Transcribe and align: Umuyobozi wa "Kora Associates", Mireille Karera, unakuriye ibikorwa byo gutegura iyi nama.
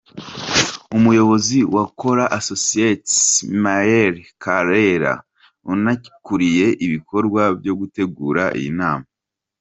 Umuyobozi 0.97 1.57
wa 1.75 1.83
"Kora 2.01 2.25
Associates", 2.39 3.13
Mireille 3.63 4.21
Karera, 4.43 5.13
unakuriye 5.71 6.67
ibikorwa 6.85 7.41
byo 7.59 7.73
gutegura 7.79 8.43
iyi 8.59 8.71
nama. 8.79 9.05